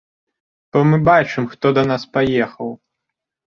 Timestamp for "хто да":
1.53-1.85